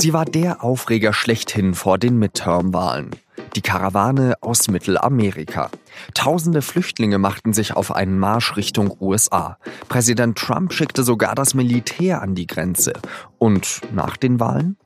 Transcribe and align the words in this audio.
Sie 0.00 0.12
war 0.12 0.24
der 0.24 0.62
Aufreger 0.62 1.12
schlechthin 1.12 1.74
vor 1.74 1.98
den 1.98 2.20
Midterm-Wahlen. 2.20 3.10
Die 3.56 3.62
Karawane 3.62 4.34
aus 4.40 4.68
Mittelamerika. 4.68 5.70
Tausende 6.14 6.62
Flüchtlinge 6.62 7.18
machten 7.18 7.52
sich 7.52 7.74
auf 7.74 7.92
einen 7.92 8.18
Marsch 8.18 8.56
Richtung 8.56 8.96
USA. 9.00 9.58
Präsident 9.88 10.38
Trump 10.38 10.72
schickte 10.72 11.02
sogar 11.02 11.34
das 11.34 11.54
Militär 11.54 12.22
an 12.22 12.36
die 12.36 12.46
Grenze. 12.46 12.92
Und 13.38 13.80
nach 13.92 14.16
den 14.16 14.38
Wahlen? 14.38 14.76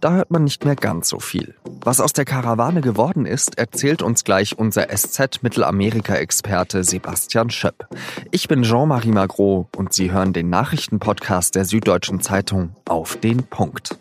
Da 0.00 0.12
hört 0.12 0.30
man 0.30 0.44
nicht 0.44 0.66
mehr 0.66 0.76
ganz 0.76 1.08
so 1.08 1.18
viel. 1.18 1.54
Was 1.82 2.00
aus 2.00 2.12
der 2.12 2.26
Karawane 2.26 2.82
geworden 2.82 3.24
ist, 3.24 3.56
erzählt 3.56 4.02
uns 4.02 4.24
gleich 4.24 4.58
unser 4.58 4.88
SZ-Mittelamerika-Experte 4.94 6.84
Sebastian 6.84 7.48
Schöpp. 7.48 7.88
Ich 8.30 8.48
bin 8.48 8.64
Jean-Marie 8.64 9.12
Magro 9.12 9.68
und 9.76 9.94
Sie 9.94 10.12
hören 10.12 10.34
den 10.34 10.50
Nachrichtenpodcast 10.50 11.54
der 11.54 11.64
Süddeutschen 11.64 12.20
Zeitung 12.20 12.76
auf 12.84 13.16
den 13.16 13.44
Punkt. 13.44 13.98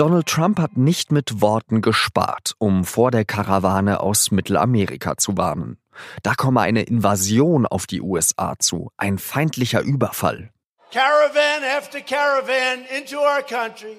Donald 0.00 0.24
Trump 0.24 0.58
hat 0.58 0.78
nicht 0.78 1.12
mit 1.12 1.42
Worten 1.42 1.82
gespart, 1.82 2.54
um 2.56 2.86
vor 2.86 3.10
der 3.10 3.26
Karawane 3.26 4.00
aus 4.00 4.30
Mittelamerika 4.30 5.18
zu 5.18 5.36
warnen. 5.36 5.76
Da 6.22 6.32
komme 6.34 6.62
eine 6.62 6.84
Invasion 6.84 7.66
auf 7.66 7.86
die 7.86 8.00
USA 8.00 8.54
zu, 8.58 8.90
ein 8.96 9.18
feindlicher 9.18 9.82
Überfall. 9.82 10.52
Caravan 10.90 11.64
after 11.76 12.00
caravan 12.00 12.86
into 12.96 13.18
our 13.18 13.42
country, 13.42 13.98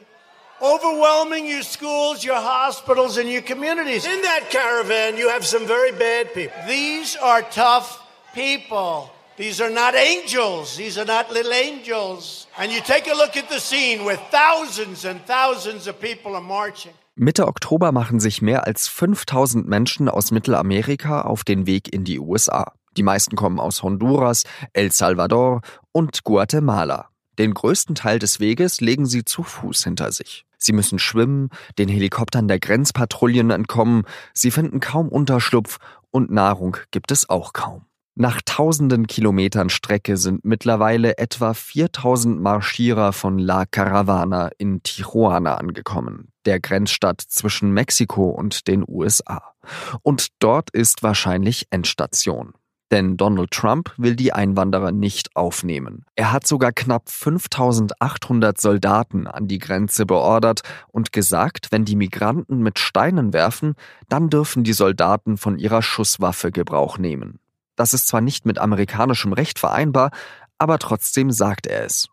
overwhelming 0.60 1.46
your 1.46 1.62
schools, 1.62 2.26
your 2.26 2.42
hospitals, 2.42 3.20
and 3.20 3.30
your 3.30 3.44
communities. 3.44 4.04
In 4.04 4.24
that 4.24 4.50
caravan, 4.50 5.20
you 5.20 5.30
have 5.30 5.46
some 5.46 5.68
very 5.68 5.92
bad 5.92 6.34
people. 6.34 6.58
These 6.68 7.16
are 7.22 7.44
tough 7.44 8.02
people. 8.34 9.12
These 9.42 9.60
are 9.64 9.72
not 9.72 9.96
angels. 9.96 10.78
These 10.78 11.00
are 11.00 11.08
not 11.08 11.32
little 11.32 11.52
angels. 11.52 12.48
And 12.60 12.72
you 12.72 12.80
take 12.80 13.10
a 13.12 13.16
look 13.16 13.36
at 13.36 13.50
the 13.50 13.60
scene 13.60 14.06
where 14.06 14.20
thousands 14.30 15.04
and 15.04 15.20
thousands 15.26 15.88
of 15.88 16.00
people 16.00 16.36
are 16.36 16.44
marching. 16.44 16.92
Mitte 17.16 17.48
Oktober 17.48 17.92
machen 17.92 18.20
sich 18.20 18.44
mehr 18.44 18.68
als 18.68 18.88
5000 18.88 19.68
Menschen 19.68 20.10
aus 20.10 20.30
Mittelamerika 20.30 21.24
auf 21.24 21.44
den 21.44 21.66
Weg 21.66 21.92
in 21.92 22.04
die 22.04 22.20
USA. 22.20 22.74
Die 22.98 23.02
meisten 23.02 23.36
kommen 23.36 23.60
aus 23.60 23.82
Honduras, 23.82 24.44
El 24.74 24.92
Salvador 24.92 25.62
und 25.92 26.24
Guatemala. 26.24 27.10
Den 27.40 27.56
größten 27.56 27.96
Teil 27.96 28.20
des 28.20 28.40
Weges 28.40 28.80
legen 28.80 29.08
sie 29.08 29.26
zu 29.26 29.42
Fuß 29.42 29.84
hinter 29.84 30.12
sich. 30.12 30.46
Sie 30.60 30.72
müssen 30.72 31.00
schwimmen, 31.00 31.50
den 31.80 31.90
Helikoptern 31.90 32.48
der 32.48 32.60
Grenzpatrouillen 32.60 33.50
entkommen, 33.50 34.04
sie 34.36 34.52
finden 34.52 34.80
kaum 34.82 35.10
Unterschlupf 35.10 35.80
und 36.12 36.30
Nahrung 36.30 36.78
gibt 36.92 37.10
es 37.10 37.28
auch 37.28 37.54
kaum. 37.54 37.88
Nach 38.16 38.42
tausenden 38.44 39.08
Kilometern 39.08 39.70
Strecke 39.70 40.18
sind 40.18 40.44
mittlerweile 40.44 41.18
etwa 41.18 41.54
4000 41.54 42.42
Marschierer 42.42 43.14
von 43.14 43.40
La 43.40 43.66
Caravana 43.66 44.50
in 44.58 44.84
Tijuana 44.84 45.56
angekommen, 45.56 46.34
der 46.46 46.60
Grenzstadt 46.60 47.22
zwischen 47.22 47.72
Mexiko 47.72 48.30
und 48.30 48.68
den 48.68 48.84
USA. 48.86 49.54
Und 50.02 50.28
dort 50.40 50.72
ist 50.72 51.04
wahrscheinlich 51.04 51.68
Endstation. 51.70 52.54
Denn 52.92 53.16
Donald 53.16 53.52
Trump 53.52 53.94
will 53.96 54.18
die 54.18 54.34
Einwanderer 54.34 54.92
nicht 54.92 55.34
aufnehmen. 55.38 56.04
Er 56.16 56.34
hat 56.34 56.46
sogar 56.46 56.74
knapp 56.74 57.10
5800 57.10 58.60
Soldaten 58.60 59.28
an 59.28 59.48
die 59.48 59.60
Grenze 59.60 60.06
beordert 60.06 60.64
und 60.90 61.14
gesagt, 61.14 61.72
wenn 61.72 61.86
die 61.86 61.96
Migranten 61.96 62.60
mit 62.60 62.78
Steinen 62.78 63.32
werfen, 63.32 63.76
dann 64.10 64.30
dürfen 64.30 64.66
die 64.66 64.74
Soldaten 64.74 65.38
von 65.38 65.58
ihrer 65.58 65.82
Schusswaffe 65.82 66.52
Gebrauch 66.52 66.98
nehmen. 66.98 67.40
Das 67.82 67.96
ist 67.96 68.06
zwar 68.06 68.22
nicht 68.22 68.46
mit 68.46 68.60
amerikanischem 68.60 69.34
Recht 69.34 69.58
vereinbar, 69.58 70.12
aber 70.60 70.78
trotzdem 70.78 71.32
sagt 71.32 71.66
er 71.66 71.84
es. 71.84 72.10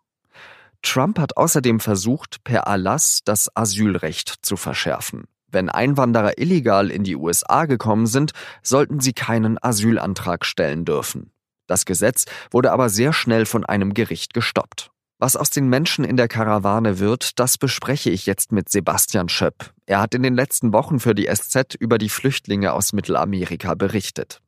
Trump 0.80 1.18
hat 1.18 1.36
außerdem 1.36 1.78
versucht, 1.78 2.42
per 2.42 2.60
Erlass 2.60 3.20
das 3.26 3.54
Asylrecht 3.54 4.36
zu 4.40 4.56
verschärfen. 4.56 5.24
Wenn 5.46 5.68
Einwanderer 5.68 6.38
illegal 6.38 6.90
in 6.90 7.04
die 7.04 7.16
USA 7.16 7.66
gekommen 7.66 8.06
sind, 8.06 8.32
sollten 8.62 9.00
sie 9.00 9.12
keinen 9.12 9.62
Asylantrag 9.62 10.46
stellen 10.46 10.86
dürfen. 10.86 11.32
Das 11.66 11.84
Gesetz 11.84 12.24
wurde 12.50 12.72
aber 12.72 12.88
sehr 12.88 13.12
schnell 13.12 13.44
von 13.44 13.66
einem 13.66 13.92
Gericht 13.92 14.32
gestoppt. 14.32 14.90
Was 15.18 15.36
aus 15.36 15.50
den 15.50 15.68
Menschen 15.68 16.02
in 16.02 16.16
der 16.16 16.28
Karawane 16.28 16.98
wird, 16.98 17.38
das 17.38 17.58
bespreche 17.58 18.08
ich 18.08 18.24
jetzt 18.24 18.52
mit 18.52 18.70
Sebastian 18.70 19.28
Schöpp. 19.28 19.74
Er 19.84 20.00
hat 20.00 20.14
in 20.14 20.22
den 20.22 20.34
letzten 20.34 20.72
Wochen 20.72 20.98
für 20.98 21.14
die 21.14 21.26
SZ 21.26 21.74
über 21.78 21.98
die 21.98 22.08
Flüchtlinge 22.08 22.72
aus 22.72 22.94
Mittelamerika 22.94 23.74
berichtet. 23.74 24.40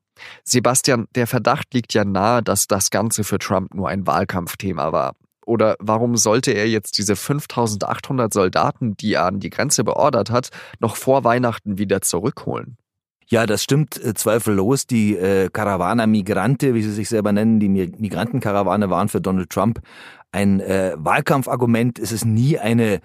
Sebastian, 0.45 1.07
der 1.15 1.27
Verdacht 1.27 1.73
liegt 1.75 1.95
ja 1.95 2.05
nahe, 2.05 2.43
dass 2.43 2.67
das 2.67 2.91
Ganze 2.91 3.25
für 3.25 3.39
Trump 3.39 3.75
nur 3.75 3.89
ein 3.89 4.07
Wahlkampfthema 4.07 4.93
war. 4.93 5.15
Oder 5.47 5.77
warum 5.81 6.17
sollte 6.17 6.53
er 6.53 6.69
jetzt 6.69 6.99
diese 6.99 7.17
5800 7.17 8.33
Soldaten, 8.33 8.97
die 8.97 9.15
er 9.15 9.27
an 9.27 9.41
die 9.41 9.51
Grenze 9.51 9.85
beordert 9.85 10.31
hat, 10.31 10.51
noch 10.79 10.97
vor 10.97 11.25
Weihnachten 11.25 11.79
wieder 11.79 12.03
zurückholen? 12.03 12.77
Ja, 13.27 13.47
das 13.47 13.63
stimmt 13.63 13.97
äh, 14.03 14.15
zweifellos. 14.15 14.87
Die 14.87 15.17
äh, 15.17 15.49
Caravana 15.51 16.07
Migrante, 16.07 16.75
wie 16.75 16.83
sie 16.83 16.93
sich 16.93 17.09
selber 17.09 17.33
nennen, 17.33 17.61
die 17.61 17.69
Migrantenkarawane 17.69 18.91
waren 18.91 19.09
für 19.09 19.21
Donald 19.21 19.51
Trump 19.51 19.81
ein 20.33 20.61
äh, 20.61 20.95
Wahlkampfargument. 20.97 21.99
Es 21.99 22.13
ist 22.13 22.25
nie 22.25 22.59
eine 22.59 23.01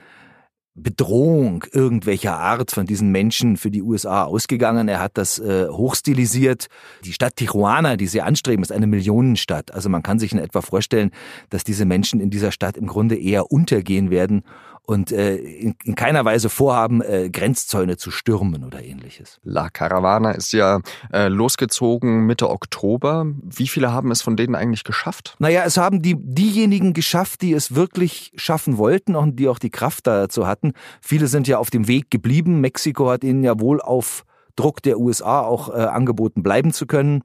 Bedrohung 0.75 1.63
irgendwelcher 1.71 2.37
Art 2.37 2.71
von 2.71 2.85
diesen 2.85 3.09
Menschen 3.09 3.55
für 3.55 3.71
die 3.71 3.81
USA 3.81 4.25
ausgegangen. 4.25 4.89
Er 4.89 4.99
hat 4.99 5.17
das 5.17 5.39
äh, 5.39 5.69
hochstilisiert. 5.69 6.67
Die 7.05 7.13
Stadt 7.13 7.37
Tijuana, 7.37 7.95
die 7.95 8.07
sie 8.07 8.21
anstreben, 8.21 8.61
ist 8.61 8.73
eine 8.73 8.85
Millionenstadt. 8.85 9.73
Also 9.73 9.87
man 9.87 10.03
kann 10.03 10.19
sich 10.19 10.33
in 10.33 10.39
etwa 10.39 10.61
vorstellen, 10.61 11.11
dass 11.49 11.63
diese 11.63 11.85
Menschen 11.85 12.19
in 12.19 12.29
dieser 12.29 12.51
Stadt 12.51 12.75
im 12.75 12.87
Grunde 12.87 13.15
eher 13.15 13.51
untergehen 13.51 14.09
werden 14.09 14.43
und 14.85 15.11
äh, 15.11 15.35
in, 15.35 15.75
in 15.83 15.95
keiner 15.95 16.25
Weise 16.25 16.49
vorhaben, 16.49 17.01
äh, 17.01 17.29
Grenzzäune 17.29 17.97
zu 17.97 18.11
stürmen 18.11 18.63
oder 18.63 18.83
ähnliches. 18.83 19.39
La 19.43 19.69
Caravana 19.69 20.31
ist 20.31 20.51
ja 20.53 20.81
äh, 21.11 21.27
losgezogen 21.27 22.25
Mitte 22.25 22.49
Oktober. 22.49 23.25
Wie 23.43 23.67
viele 23.67 23.91
haben 23.91 24.11
es 24.11 24.21
von 24.21 24.35
denen 24.35 24.55
eigentlich 24.55 24.83
geschafft? 24.83 25.35
Naja, 25.39 25.63
es 25.65 25.77
haben 25.77 26.01
die, 26.01 26.15
diejenigen 26.17 26.93
geschafft, 26.93 27.41
die 27.41 27.53
es 27.53 27.75
wirklich 27.75 28.31
schaffen 28.35 28.77
wollten 28.77 29.15
und 29.15 29.37
die 29.37 29.47
auch 29.47 29.59
die 29.59 29.71
Kraft 29.71 30.07
dazu 30.07 30.47
hatten. 30.47 30.73
Viele 31.01 31.27
sind 31.27 31.47
ja 31.47 31.57
auf 31.57 31.69
dem 31.69 31.87
Weg 31.87 32.11
geblieben. 32.11 32.61
Mexiko 32.61 33.09
hat 33.09 33.23
ihnen 33.23 33.43
ja 33.43 33.59
wohl 33.59 33.81
auf 33.81 34.23
Druck 34.55 34.81
der 34.81 34.99
USA 34.99 35.41
auch 35.41 35.69
äh, 35.69 35.73
angeboten, 35.73 36.43
bleiben 36.43 36.71
zu 36.71 36.85
können. 36.85 37.23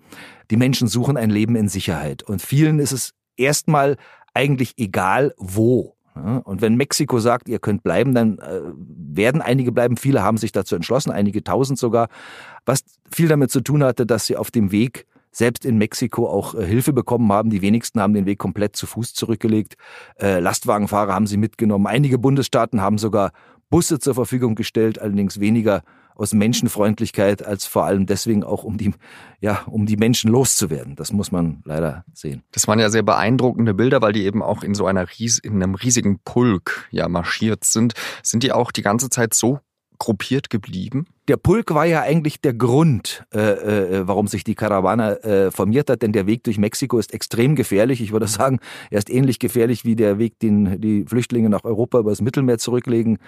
Die 0.50 0.56
Menschen 0.56 0.88
suchen 0.88 1.16
ein 1.16 1.31
Leben 1.31 1.54
in 1.56 1.69
Sicherheit. 1.69 2.22
Und 2.22 2.42
vielen 2.42 2.78
ist 2.81 2.92
es 2.92 3.12
erstmal 3.37 3.97
eigentlich 4.34 4.75
egal, 4.78 5.34
wo. 5.37 5.97
Und 6.20 6.60
wenn 6.60 6.76
Mexiko 6.76 7.19
sagt, 7.19 7.48
ihr 7.48 7.58
könnt 7.58 7.82
bleiben, 7.82 8.14
dann 8.14 8.38
äh, 8.38 8.60
werden 8.75 9.42
einige 9.42 9.72
bleiben. 9.72 9.97
Viele 9.97 10.22
haben 10.22 10.36
sich 10.36 10.53
dazu 10.53 10.76
entschlossen, 10.76 11.10
einige 11.10 11.42
tausend 11.42 11.78
sogar. 11.78 12.08
Was 12.66 12.84
viel 13.10 13.28
damit 13.28 13.50
zu 13.50 13.60
tun 13.60 13.82
hatte, 13.82 14.06
dass 14.06 14.26
sie 14.26 14.36
auf 14.36 14.50
dem 14.50 14.72
Weg 14.72 15.06
selbst 15.32 15.64
in 15.64 15.78
Mexiko 15.78 16.28
auch 16.28 16.54
äh, 16.54 16.64
Hilfe 16.64 16.92
bekommen 16.92 17.32
haben. 17.32 17.50
Die 17.50 17.62
wenigsten 17.62 18.00
haben 18.00 18.14
den 18.14 18.26
Weg 18.26 18.38
komplett 18.38 18.76
zu 18.76 18.86
Fuß 18.86 19.14
zurückgelegt. 19.14 19.76
Äh, 20.20 20.41
Lastwagenfahrer 20.41 21.14
haben 21.14 21.26
sie 21.26 21.36
mitgenommen. 21.36 21.86
Einige 21.86 22.19
Bundesstaaten 22.19 22.80
haben 22.80 22.98
sogar 22.98 23.32
Busse 23.69 24.00
zur 24.00 24.14
Verfügung 24.14 24.56
gestellt, 24.56 25.00
allerdings 25.00 25.38
weniger 25.38 25.82
aus 26.20 26.34
Menschenfreundlichkeit 26.34 27.44
als 27.44 27.64
vor 27.64 27.84
allem 27.86 28.06
deswegen 28.06 28.44
auch 28.44 28.62
um 28.62 28.76
die, 28.76 28.92
ja, 29.41 29.62
um 29.66 29.86
die 29.86 29.97
Menschen 29.97 30.31
loszuwerden. 30.31 30.94
Das 30.94 31.12
muss 31.12 31.32
man 31.32 31.62
leider 31.64 32.04
sehen. 32.12 32.42
Das 32.53 32.69
waren 32.69 32.78
ja 32.78 32.91
sehr 32.91 33.03
beeindruckende 33.03 33.72
Bilder, 33.75 34.03
weil 34.03 34.12
die 34.12 34.25
eben 34.25 34.42
auch 34.42 34.62
in 34.62 34.75
so 34.75 34.86
einer 34.86 35.09
ries 35.09 35.38
in 35.38 35.54
einem 35.54 35.75
riesigen 35.75 36.19
Pulk 36.20 36.88
ja 36.91 37.09
marschiert 37.09 37.64
sind. 37.64 37.94
Sind 38.22 38.42
die 38.42 38.53
auch 38.53 38.70
die 38.70 38.82
ganze 38.82 39.09
Zeit 39.09 39.32
so 39.34 39.60
gruppiert 39.98 40.50
geblieben? 40.50 41.06
Der 41.30 41.36
Pulk 41.36 41.72
war 41.72 41.84
ja 41.84 42.02
eigentlich 42.02 42.41
der 42.41 42.54
Grund, 42.54 43.24
äh, 43.32 43.38
äh, 43.38 44.08
warum 44.08 44.26
sich 44.26 44.42
die 44.42 44.56
Karawane 44.56 45.22
äh, 45.22 45.50
formiert 45.52 45.88
hat, 45.88 46.02
denn 46.02 46.10
der 46.10 46.26
Weg 46.26 46.42
durch 46.42 46.58
Mexiko 46.58 46.98
ist 46.98 47.14
extrem 47.14 47.54
gefährlich. 47.54 48.00
Ich 48.00 48.10
würde 48.10 48.26
sagen, 48.26 48.58
er 48.91 48.98
ist 48.98 49.08
ähnlich 49.08 49.38
gefährlich 49.38 49.84
wie 49.84 49.94
der 49.94 50.18
Weg, 50.18 50.41
den 50.41 50.80
die 50.80 51.04
Flüchtlinge 51.04 51.48
nach 51.48 51.62
Europa 51.62 52.00
über 52.00 52.10
das 52.10 52.21
Mittelmeer 52.21 52.59
zurücklegen. 52.59 53.18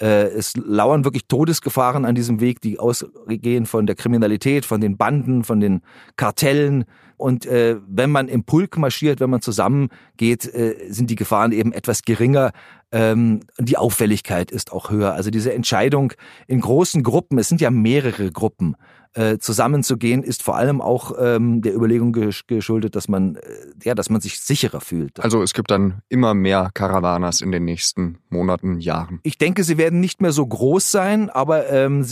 Äh, 0.00 0.24
es 0.30 0.56
lauern 0.56 1.04
wirklich 1.04 1.28
Todesgefahren 1.28 2.04
an 2.04 2.16
diesem 2.16 2.40
Weg, 2.40 2.60
die 2.60 2.80
ausgehen 2.80 3.66
von 3.66 3.86
der 3.86 3.94
Kriminalität, 3.94 4.64
von 4.64 4.80
den 4.80 4.96
Banden, 4.96 5.44
von 5.44 5.60
den 5.60 5.82
Kartellen. 6.16 6.84
Und 7.16 7.46
äh, 7.46 7.76
wenn 7.86 8.10
man 8.10 8.26
im 8.26 8.42
Pulk 8.42 8.76
marschiert, 8.76 9.20
wenn 9.20 9.30
man 9.30 9.40
zusammengeht, 9.40 10.52
äh, 10.52 10.74
sind 10.88 11.10
die 11.10 11.14
Gefahren 11.14 11.52
eben 11.52 11.72
etwas 11.72 12.02
geringer. 12.02 12.50
Ähm, 12.90 13.40
die 13.58 13.76
Auffälligkeit 13.78 14.50
ist 14.50 14.72
auch 14.72 14.90
höher. 14.90 15.14
Also 15.14 15.30
diese 15.30 15.52
Entscheidung 15.54 16.12
in 16.48 16.60
großen 16.60 17.02
Gruppen, 17.02 17.38
es 17.38 17.48
sind 17.52 17.60
ja 17.60 17.70
mehrere 17.70 18.32
Gruppen, 18.32 18.76
äh, 19.12 19.36
zusammenzugehen, 19.36 20.22
ist 20.22 20.42
vor 20.42 20.56
allem 20.56 20.80
auch 20.80 21.12
ähm, 21.20 21.60
der 21.60 21.74
Überlegung 21.74 22.12
geschuldet, 22.46 22.96
dass 22.96 23.08
man, 23.08 23.36
äh, 23.36 23.40
ja, 23.84 23.94
dass 23.94 24.08
man 24.08 24.22
sich 24.22 24.40
sicherer 24.40 24.80
fühlt. 24.80 25.20
Also 25.20 25.42
es 25.42 25.52
gibt 25.52 25.70
dann 25.70 26.00
immer 26.08 26.32
mehr 26.32 26.70
Caravanas 26.72 27.42
in 27.42 27.52
den 27.52 27.66
nächsten 27.66 28.16
Monaten, 28.30 28.80
Jahren. 28.80 29.20
Ich 29.22 29.36
denke, 29.36 29.64
sie 29.64 29.76
werden 29.76 30.00
nicht 30.00 30.22
mehr 30.22 30.32
so 30.32 30.46
groß 30.46 30.90
sein, 30.90 31.28
aber 31.28 31.68
ähm, 31.68 32.06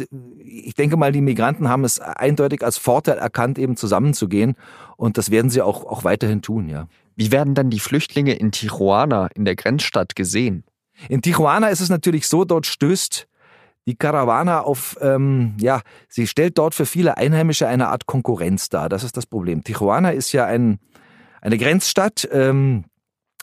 ich 0.45 0.75
denke 0.75 0.99
mal, 0.99 1.11
die 1.11 1.23
Migranten 1.23 1.71
haben 1.71 1.85
es 1.85 2.01
eindeutig 2.01 2.63
als 2.63 2.77
Vorteil 2.77 3.17
erkannt, 3.17 3.59
eben 3.59 3.79
zusammenzugehen. 3.79 4.57
Und 4.99 5.17
das 5.17 5.31
werden 5.31 5.51
sie 5.51 5.63
auch, 5.63 5.87
auch 5.87 6.05
weiterhin 6.05 6.43
tun, 6.43 6.69
ja. 6.69 6.87
Wie 7.17 7.33
werden 7.33 7.55
dann 7.55 7.71
die 7.71 7.81
Flüchtlinge 7.81 8.35
in 8.35 8.53
Tijuana, 8.53 9.29
in 9.35 9.47
der 9.47 9.57
Grenzstadt, 9.57 10.15
gesehen? 10.15 10.65
In 11.09 11.23
Tijuana 11.23 11.69
ist 11.69 11.81
es 11.81 11.89
natürlich 11.89 12.29
so, 12.29 12.45
dort 12.45 12.67
stößt 12.67 13.27
die 13.87 13.97
Caravana 13.97 14.61
auf, 14.61 14.97
ähm, 15.01 15.55
ja, 15.59 15.81
sie 16.09 16.27
stellt 16.27 16.59
dort 16.59 16.75
für 16.75 16.87
viele 16.87 17.17
Einheimische 17.17 17.67
eine 17.67 17.89
Art 17.89 18.07
Konkurrenz 18.07 18.69
dar. 18.69 18.89
Das 18.89 19.05
ist 19.05 19.17
das 19.17 19.27
Problem. 19.27 19.65
Tijuana 19.65 20.11
ist 20.11 20.33
ja 20.33 20.45
ein, 20.45 20.79
eine 21.41 21.59
Grenzstadt 21.59 22.29
ähm, 22.31 22.85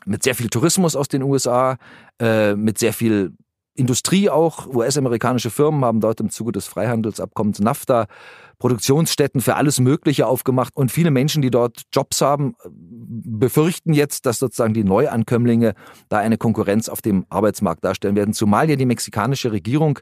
mit 0.06 0.24
sehr 0.24 0.36
viel 0.36 0.50
Tourismus 0.50 0.96
aus 0.96 1.08
den 1.08 1.24
USA, 1.24 1.78
äh, 2.20 2.56
mit 2.56 2.78
sehr 2.78 2.94
viel 2.94 3.34
Industrie 3.78 4.30
auch. 4.30 4.68
US-amerikanische 4.68 5.50
Firmen 5.50 5.86
haben 5.86 6.02
dort 6.02 6.20
im 6.20 6.30
Zuge 6.30 6.52
des 6.52 6.68
Freihandelsabkommens 6.68 7.60
NAFTA 7.60 8.08
Produktionsstätten 8.60 9.40
für 9.40 9.56
alles 9.56 9.80
Mögliche 9.80 10.26
aufgemacht 10.26 10.76
und 10.76 10.92
viele 10.92 11.12
Menschen, 11.12 11.44
die 11.44 11.52
dort 11.52 11.84
Jobs 11.94 12.22
haben, 12.22 12.56
befürchten 12.68 13.94
jetzt, 13.94 14.26
dass 14.26 14.40
sozusagen 14.40 14.74
die 14.74 14.84
Neuankömmlinge 14.84 15.76
da 16.10 16.18
eine 16.18 16.38
Konkurrenz 16.38 16.90
auf 16.90 17.02
dem 17.02 17.26
Arbeitsmarkt 17.30 17.84
darstellen 17.84 18.16
werden, 18.16 18.34
zumal 18.34 18.68
ja 18.68 18.76
die 18.76 18.88
mexikanische 18.88 19.52
Regierung 19.52 20.00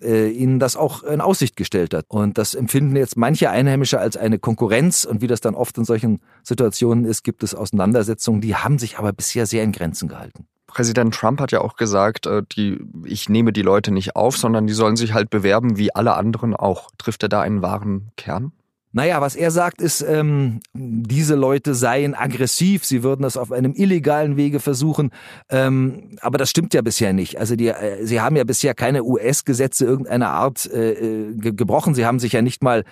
äh, 0.00 0.30
ihnen 0.30 0.58
das 0.58 0.76
auch 0.76 1.04
in 1.04 1.20
Aussicht 1.20 1.54
gestellt 1.54 1.94
hat. 1.94 2.06
Und 2.08 2.38
das 2.38 2.54
empfinden 2.54 2.96
jetzt 2.96 3.16
manche 3.16 3.50
Einheimische 3.50 4.00
als 4.00 4.16
eine 4.16 4.40
Konkurrenz 4.40 5.04
und 5.04 5.20
wie 5.20 5.28
das 5.28 5.40
dann 5.40 5.54
oft 5.54 5.78
in 5.78 5.84
solchen 5.84 6.20
Situationen 6.42 7.04
ist, 7.04 7.22
gibt 7.22 7.44
es 7.44 7.54
Auseinandersetzungen, 7.54 8.40
die 8.40 8.56
haben 8.56 8.78
sich 8.78 8.98
aber 8.98 9.12
bisher 9.12 9.46
sehr 9.46 9.62
in 9.62 9.70
Grenzen 9.70 10.08
gehalten. 10.08 10.48
Präsident 10.72 11.14
Trump 11.14 11.40
hat 11.40 11.52
ja 11.52 11.60
auch 11.60 11.76
gesagt, 11.76 12.26
äh, 12.26 12.42
die, 12.52 12.80
ich 13.04 13.28
nehme 13.28 13.52
die 13.52 13.62
Leute 13.62 13.92
nicht 13.92 14.16
auf, 14.16 14.36
sondern 14.38 14.66
die 14.66 14.72
sollen 14.72 14.96
sich 14.96 15.12
halt 15.12 15.28
bewerben 15.28 15.76
wie 15.76 15.94
alle 15.94 16.14
anderen 16.14 16.56
auch. 16.56 16.90
Trifft 16.96 17.22
er 17.22 17.28
da 17.28 17.42
einen 17.42 17.60
wahren 17.60 18.10
Kern? 18.16 18.52
Naja, 18.92 19.20
was 19.22 19.36
er 19.36 19.50
sagt, 19.50 19.80
ist, 19.80 20.02
ähm, 20.02 20.60
diese 20.74 21.34
Leute 21.34 21.74
seien 21.74 22.14
aggressiv, 22.14 22.84
sie 22.84 23.02
würden 23.02 23.22
das 23.22 23.38
auf 23.38 23.50
einem 23.50 23.72
illegalen 23.74 24.36
Wege 24.36 24.60
versuchen. 24.60 25.10
Ähm, 25.48 26.10
aber 26.20 26.36
das 26.36 26.50
stimmt 26.50 26.74
ja 26.74 26.82
bisher 26.82 27.14
nicht. 27.14 27.38
Also 27.38 27.56
die, 27.56 27.68
äh, 27.68 28.04
sie 28.04 28.20
haben 28.20 28.36
ja 28.36 28.44
bisher 28.44 28.74
keine 28.74 29.02
US-Gesetze 29.02 29.86
irgendeiner 29.86 30.30
Art 30.30 30.66
äh, 30.66 30.92
äh, 30.92 31.34
ge 31.34 31.52
gebrochen. 31.52 31.94
Sie 31.94 32.04
haben 32.04 32.18
sich 32.18 32.32
ja 32.32 32.42
nicht 32.42 32.62
mal 32.62 32.84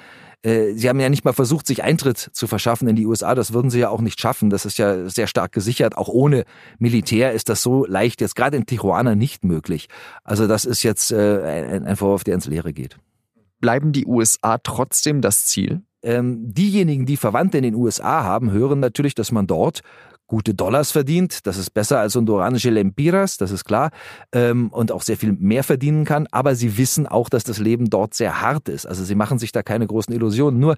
äh, 0.43 0.73
Sie 0.73 0.89
haben 0.89 1.01
ja 1.01 1.09
nicht 1.09 1.25
mal 1.25 1.33
versucht, 1.33 1.67
sich 1.67 1.83
Eintritt 1.83 2.31
zu 2.33 2.47
verschaffen 2.47 2.89
in 2.89 2.97
die 2.97 3.07
USA. 3.07 3.35
Das 3.35 3.53
würden 3.53 3.71
Sie 3.71 3.81
ja 3.81 3.91
auch 3.91 4.01
nicht 4.01 4.21
schaffen. 4.21 4.49
Das 4.49 4.65
ist 4.65 4.79
ja 4.79 5.09
sehr 5.09 5.27
stark 5.27 5.53
gesichert. 5.53 5.97
Auch 5.99 6.09
ohne 6.09 6.45
Militär 6.79 7.33
ist 7.33 7.49
das 7.49 7.63
so 7.63 7.85
leicht 7.85 8.21
jetzt 8.21 8.37
gerade 8.37 8.57
in 8.57 8.67
Tijuana 8.67 9.15
nicht 9.15 9.45
möglich. 9.45 9.89
Also 10.25 10.47
das 10.47 10.65
ist 10.65 10.83
jetzt 10.83 11.13
äh, 11.13 11.43
ein, 11.43 11.85
ein 11.85 11.97
Vorwurf, 11.97 12.25
der 12.25 12.35
ins 12.35 12.47
Leere 12.47 12.73
geht. 12.73 12.97
Bleiben 13.61 13.93
die 13.93 14.07
USA 14.07 14.57
trotzdem 14.59 15.21
das 15.21 15.45
Ziel? 15.45 15.83
Ähm, 16.03 16.53
diejenigen, 16.53 17.07
die 17.07 17.17
Verwandte 17.17 17.59
in 17.59 17.65
den 17.65 17.75
USA 17.75 18.25
haben, 18.25 18.51
hören 18.51 18.81
natürlich, 18.81 19.15
dass 19.15 19.33
man 19.33 19.47
dort 19.47 19.83
gute 20.31 20.55
Dollars 20.55 20.93
verdient. 20.93 21.47
Das 21.47 21.59
ist 21.59 21.71
besser 21.71 21.99
als 21.99 22.15
hondoranische 22.15 22.71
Lempiras, 22.71 23.37
das 23.37 23.51
ist 23.51 23.65
klar. 23.65 23.91
Ähm, 24.33 24.69
und 24.69 24.93
auch 24.93 25.03
sehr 25.03 25.17
viel 25.17 25.33
mehr 25.33 25.65
verdienen 25.65 26.05
kann. 26.05 26.29
Aber 26.31 26.55
sie 26.55 26.79
wissen 26.79 27.09
auch, 27.09 27.29
dass 27.29 27.43
das 27.43 27.59
Leben 27.59 27.91
dort 27.91 28.15
sehr 28.15 28.41
hart 28.41 28.69
ist. 28.69 28.87
Also 28.87 29.03
sie 29.03 29.17
machen 29.17 29.41
sich 29.41 29.51
da 29.51 29.65
keine 29.65 29.89
großen 29.89 30.15
Illusionen. 30.15 30.61
Nur 30.61 30.77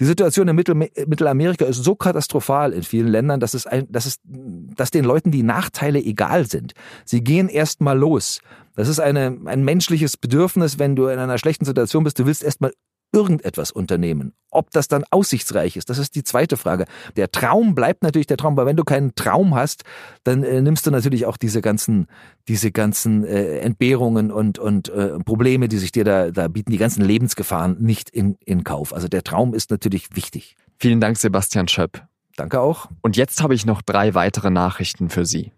die 0.00 0.06
Situation 0.06 0.48
in 0.48 0.56
Mittel 0.56 0.74
Mittelamerika 0.74 1.66
ist 1.66 1.84
so 1.84 1.94
katastrophal 1.94 2.72
in 2.72 2.82
vielen 2.82 3.08
Ländern, 3.08 3.40
dass 3.40 3.52
es, 3.52 3.66
ein, 3.66 3.86
dass 3.92 4.06
es 4.06 4.16
dass 4.24 4.90
den 4.90 5.04
Leuten 5.04 5.30
die 5.30 5.42
Nachteile 5.42 6.02
egal 6.02 6.46
sind. 6.46 6.72
Sie 7.04 7.22
gehen 7.22 7.50
erst 7.50 7.82
mal 7.82 7.98
los. 7.98 8.40
Das 8.74 8.88
ist 8.88 9.00
eine, 9.00 9.36
ein 9.44 9.64
menschliches 9.64 10.16
Bedürfnis, 10.16 10.78
wenn 10.78 10.96
du 10.96 11.08
in 11.08 11.18
einer 11.18 11.36
schlechten 11.36 11.66
Situation 11.66 12.04
bist. 12.04 12.18
Du 12.18 12.26
willst 12.26 12.42
erst 12.42 12.62
mal 12.62 12.72
irgendetwas 13.14 13.70
unternehmen. 13.70 14.34
Ob 14.50 14.70
das 14.72 14.88
dann 14.88 15.04
aussichtsreich 15.10 15.76
ist, 15.76 15.88
das 15.88 15.98
ist 15.98 16.14
die 16.14 16.24
zweite 16.24 16.56
Frage. 16.56 16.84
Der 17.16 17.30
Traum 17.30 17.74
bleibt 17.74 18.02
natürlich 18.02 18.26
der 18.26 18.36
Traum, 18.36 18.56
weil 18.56 18.66
wenn 18.66 18.76
du 18.76 18.84
keinen 18.84 19.14
Traum 19.14 19.54
hast, 19.54 19.84
dann 20.24 20.42
äh, 20.42 20.60
nimmst 20.60 20.86
du 20.86 20.90
natürlich 20.90 21.26
auch 21.26 21.36
diese 21.36 21.62
ganzen, 21.62 22.08
diese 22.48 22.72
ganzen 22.72 23.24
äh, 23.24 23.58
Entbehrungen 23.58 24.30
und, 24.30 24.58
und 24.58 24.88
äh, 24.88 25.18
Probleme, 25.20 25.68
die 25.68 25.78
sich 25.78 25.92
dir 25.92 26.04
da, 26.04 26.30
da 26.30 26.48
bieten, 26.48 26.72
die 26.72 26.78
ganzen 26.78 27.04
Lebensgefahren 27.04 27.80
nicht 27.80 28.10
in, 28.10 28.36
in 28.44 28.64
Kauf. 28.64 28.92
Also 28.92 29.08
der 29.08 29.22
Traum 29.22 29.54
ist 29.54 29.70
natürlich 29.70 30.14
wichtig. 30.14 30.56
Vielen 30.78 31.00
Dank, 31.00 31.16
Sebastian 31.16 31.68
Schöpp. 31.68 32.02
Danke 32.36 32.60
auch. 32.60 32.88
Und 33.00 33.16
jetzt 33.16 33.42
habe 33.42 33.54
ich 33.54 33.64
noch 33.64 33.80
drei 33.80 34.14
weitere 34.14 34.50
Nachrichten 34.50 35.08
für 35.08 35.24
Sie. 35.24 35.52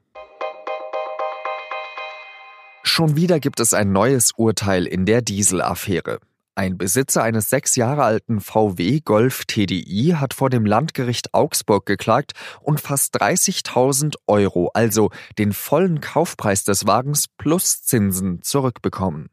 Schon 2.83 3.17
wieder 3.17 3.41
gibt 3.41 3.61
es 3.61 3.75
ein 3.75 3.93
neues 3.93 4.33
Urteil 4.37 4.87
in 4.87 5.07
der 5.07 5.21
Dieselaffäre. 5.21 6.21
Ein 6.59 6.79
Besitzer 6.79 7.23
eines 7.23 7.51
sechs 7.51 7.77
Jahre 7.77 8.05
alten 8.05 8.41
VW 8.41 9.01
Golf 9.05 9.45
TDI 9.45 10.15
hat 10.17 10.33
vor 10.33 10.49
dem 10.49 10.65
Landgericht 10.65 11.35
Augsburg 11.35 11.85
geklagt 11.85 12.33
und 12.63 12.81
fast 12.81 13.21
30.000 13.21 14.15
Euro, 14.27 14.71
also 14.73 15.11
den 15.37 15.53
vollen 15.53 16.01
Kaufpreis 16.01 16.65
des 16.65 16.87
Wagens 16.87 17.29
plus 17.29 17.83
Zinsen, 17.83 18.43
zurückbekommen. 18.43 19.29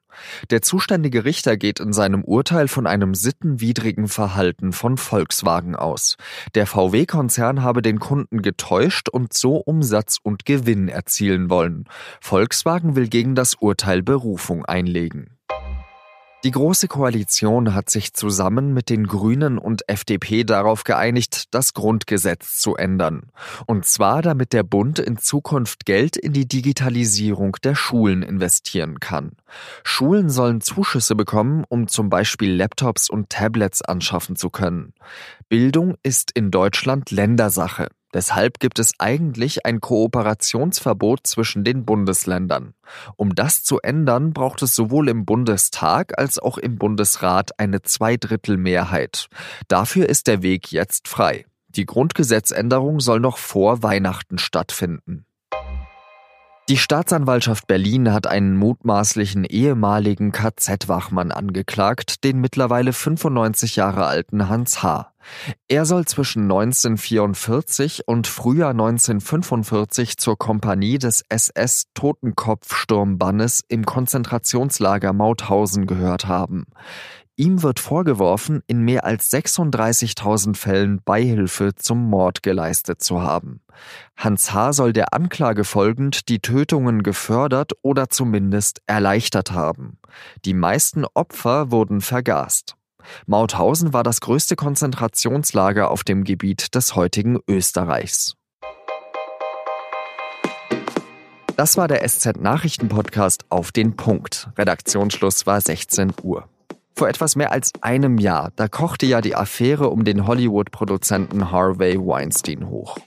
Der 0.49 0.61
zuständige 0.61 1.23
Richter 1.23 1.55
geht 1.55 1.79
in 1.79 1.93
seinem 1.93 2.25
Urteil 2.25 2.67
von 2.67 2.85
einem 2.85 3.15
sittenwidrigen 3.15 4.09
Verhalten 4.09 4.73
von 4.73 4.97
Volkswagen 4.97 5.77
aus. 5.77 6.17
Der 6.55 6.67
VW-Konzern 6.67 7.63
habe 7.63 7.81
den 7.81 8.01
Kunden 8.01 8.41
getäuscht 8.41 9.07
und 9.07 9.31
so 9.31 9.55
Umsatz 9.55 10.17
und 10.21 10.43
Gewinn 10.43 10.89
erzielen 10.89 11.49
wollen. 11.49 11.85
Volkswagen 12.19 12.97
will 12.97 13.07
gegen 13.07 13.33
das 13.33 13.55
Urteil 13.55 14.03
Berufung 14.03 14.65
einlegen. 14.65 15.37
Die 16.43 16.51
Große 16.51 16.89
Koalition 16.89 17.73
hat 17.73 17.89
sich 17.89 18.13
zusammen 18.13 18.73
mit 18.73 18.89
den 18.89 19.07
Grünen 19.07 19.57
und 19.57 19.87
FDP 19.87 20.43
darauf 20.43 20.83
geeinigt, 20.83 21.53
das 21.53 21.73
Grundgesetz 21.73 22.57
zu 22.57 22.75
ändern. 22.75 23.31
Und 23.65 23.85
zwar, 23.85 24.21
damit 24.21 24.51
der 24.51 24.63
Bund 24.63 24.99
in 24.99 25.17
Zukunft 25.17 25.85
Geld 25.85 26.17
in 26.17 26.33
die 26.33 26.45
Digitalisierung 26.45 27.55
der 27.63 27.75
Schulen 27.75 28.23
investieren 28.23 28.99
kann. 28.99 29.37
Schulen 29.85 30.29
sollen 30.29 30.59
Zuschüsse 30.59 31.15
bekommen, 31.15 31.63
um 31.69 31.87
zum 31.87 32.09
Beispiel 32.09 32.53
Laptops 32.53 33.09
und 33.09 33.29
Tablets 33.29 33.81
anschaffen 33.81 34.35
zu 34.35 34.49
können. 34.49 34.91
Bildung 35.47 35.95
ist 36.03 36.31
in 36.33 36.51
Deutschland 36.51 37.09
Ländersache. 37.11 37.87
Deshalb 38.13 38.59
gibt 38.59 38.79
es 38.79 38.93
eigentlich 38.99 39.65
ein 39.65 39.81
Kooperationsverbot 39.81 41.25
zwischen 41.25 41.63
den 41.63 41.83
Bundesländern. 41.83 42.75
Um 43.15 43.33
das 43.33 43.63
zu 43.63 43.79
ändern, 43.79 44.33
braucht 44.33 44.61
es 44.61 44.75
sowohl 44.75 45.09
im 45.09 45.25
Bundestag 45.25 46.17
als 46.17 46.37
auch 46.37 46.57
im 46.57 46.77
Bundesrat 46.77 47.59
eine 47.59 47.81
Zweidrittelmehrheit. 47.81 49.27
Dafür 49.67 50.07
ist 50.07 50.27
der 50.27 50.43
Weg 50.43 50.71
jetzt 50.71 51.07
frei. 51.07 51.45
Die 51.69 51.85
Grundgesetzänderung 51.85 52.99
soll 52.99 53.19
noch 53.19 53.37
vor 53.37 53.81
Weihnachten 53.81 54.37
stattfinden. 54.37 55.25
Die 56.73 56.79
Staatsanwaltschaft 56.79 57.67
Berlin 57.67 58.11
hat 58.11 58.25
einen 58.25 58.57
mutmaßlichen 58.57 59.45
ehemaligen 59.45 60.31
KZ-Wachmann 60.31 61.31
angeklagt, 61.31 62.23
den 62.23 62.39
mittlerweile 62.39 62.93
95 62.93 63.75
Jahre 63.75 64.07
alten 64.07 64.49
Hans 64.49 64.81
H. 64.81 65.13
Er 65.67 65.85
soll 65.85 66.05
zwischen 66.05 66.41
1944 66.45 68.07
und 68.07 68.25
Frühjahr 68.25 68.71
1945 68.71 70.17
zur 70.17 70.35
Kompanie 70.35 70.97
des 70.97 71.23
SS 71.29 71.89
Totenkopfsturmbannes 71.93 73.63
im 73.67 73.85
Konzentrationslager 73.85 75.13
Mauthausen 75.13 75.85
gehört 75.85 76.27
haben. 76.27 76.65
Ihm 77.35 77.63
wird 77.63 77.79
vorgeworfen, 77.79 78.61
in 78.67 78.81
mehr 78.81 79.05
als 79.05 79.31
36.000 79.31 80.55
Fällen 80.55 81.01
Beihilfe 81.03 81.73
zum 81.73 82.07
Mord 82.07 82.43
geleistet 82.43 83.01
zu 83.01 83.23
haben. 83.23 83.61
Hans 84.15 84.53
H. 84.53 84.73
soll 84.73 84.93
der 84.93 85.13
Anklage 85.13 85.63
folgend 85.63 86.29
die 86.29 86.39
Tötungen 86.39 87.01
gefördert 87.01 87.71
oder 87.81 88.09
zumindest 88.09 88.83
erleichtert 88.85 89.51
haben. 89.51 89.97
Die 90.45 90.53
meisten 90.53 91.05
Opfer 91.15 91.71
wurden 91.71 92.01
vergast. 92.01 92.75
Mauthausen 93.25 93.93
war 93.93 94.03
das 94.03 94.21
größte 94.21 94.55
Konzentrationslager 94.55 95.89
auf 95.89 96.03
dem 96.03 96.23
Gebiet 96.25 96.75
des 96.75 96.95
heutigen 96.95 97.39
Österreichs. 97.47 98.35
Das 101.57 101.77
war 101.77 101.87
der 101.87 102.07
SZ 102.07 102.39
Nachrichten 102.39 102.89
Podcast 102.89 103.45
auf 103.49 103.71
den 103.71 103.95
Punkt. 103.95 104.49
Redaktionsschluss 104.55 105.47
war 105.47 105.59
16 105.59 106.13
Uhr. 106.21 106.47
Vor 106.95 107.09
etwas 107.09 107.35
mehr 107.35 107.51
als 107.51 107.71
einem 107.81 108.19
Jahr, 108.19 108.51
da 108.55 108.67
kochte 108.67 109.05
ja 109.05 109.21
die 109.21 109.35
Affäre 109.35 109.89
um 109.89 110.03
den 110.03 110.27
Hollywood-Produzenten 110.27 111.51
Harvey 111.51 111.97
Weinstein 111.97 112.69
hoch. 112.69 112.97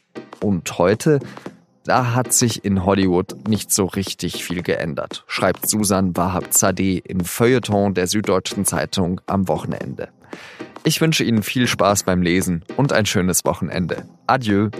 Und 0.40 0.78
heute, 0.78 1.21
da 1.85 2.14
hat 2.14 2.33
sich 2.33 2.64
in 2.64 2.85
Hollywood 2.85 3.49
nicht 3.49 3.73
so 3.73 3.85
richtig 3.85 4.45
viel 4.45 4.62
geändert, 4.62 5.25
schreibt 5.28 5.69
Susan 5.69 6.16
Wahab 6.16 6.52
Zadeh 6.52 6.99
im 6.99 7.21
Feuilleton 7.21 7.95
der 7.95 8.09
Süddeutschen 8.09 8.64
Zeitung 8.64 9.21
am 9.26 9.47
Wochenende. 9.47 10.09
Ich 10.83 11.00
wünsche 11.00 11.25
Ihnen 11.25 11.43
viel 11.43 11.69
Spaß 11.69 12.02
beim 12.02 12.23
Lesen 12.23 12.64
und 12.76 12.93
ein 12.93 13.07
schönes 13.07 13.45
Wochenende. 13.45 14.05
Adieu. 14.26 14.71